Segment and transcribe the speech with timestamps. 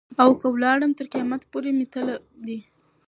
[0.23, 2.15] او که ولاړم تر قیامت پوري مي تله
[2.45, 2.57] دي.